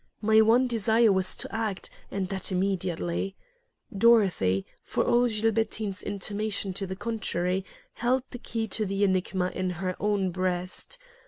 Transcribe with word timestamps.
My 0.19 0.41
one 0.41 0.65
desire 0.65 1.11
was 1.11 1.35
to 1.35 1.55
act, 1.55 1.91
and 2.09 2.27
that 2.29 2.51
immediately. 2.51 3.35
Dorothy, 3.95 4.65
for 4.83 5.03
all 5.05 5.27
Gilbertine's 5.27 6.01
intimation 6.01 6.73
to 6.73 6.87
the 6.87 6.95
contrary, 6.95 7.63
held 7.93 8.23
the 8.31 8.39
key 8.39 8.67
to 8.69 8.87
the 8.87 9.03
enigma 9.03 9.51
in 9.53 9.69
her 9.77 9.95
own 9.99 10.31
breast. 10.31 10.97